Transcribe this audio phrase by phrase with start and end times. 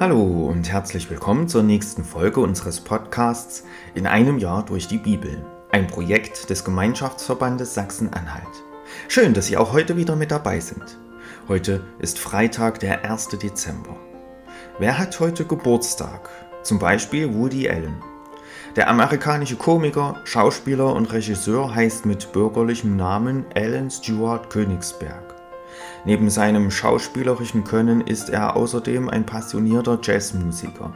[0.00, 3.64] Hallo und herzlich willkommen zur nächsten Folge unseres Podcasts
[3.96, 8.46] In einem Jahr durch die Bibel, ein Projekt des Gemeinschaftsverbandes Sachsen-Anhalt.
[9.08, 11.00] Schön, dass Sie auch heute wieder mit dabei sind.
[11.48, 13.30] Heute ist Freitag, der 1.
[13.42, 13.96] Dezember.
[14.78, 16.30] Wer hat heute Geburtstag?
[16.62, 18.00] Zum Beispiel Woody Allen.
[18.76, 25.37] Der amerikanische Komiker, Schauspieler und Regisseur heißt mit bürgerlichem Namen Alan Stewart Königsberg.
[26.04, 30.94] Neben seinem schauspielerischen Können ist er außerdem ein passionierter Jazzmusiker.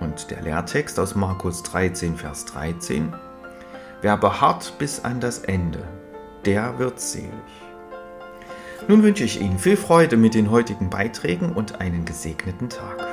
[0.00, 3.12] Und der Lehrtext aus Markus 13, Vers 13.
[4.02, 5.82] Wer beharrt bis an das Ende,
[6.44, 7.32] der wird selig.
[8.88, 13.06] Nun wünsche ich Ihnen viel Freude mit den heutigen Beiträgen und einen gesegneten Tag.